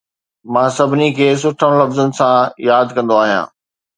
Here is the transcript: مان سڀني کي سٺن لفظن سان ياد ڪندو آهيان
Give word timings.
مان 0.53 0.69
سڀني 0.77 1.09
کي 1.17 1.27
سٺن 1.41 1.71
لفظن 1.81 2.09
سان 2.17 2.51
ياد 2.69 2.87
ڪندو 2.97 3.15
آهيان 3.23 3.45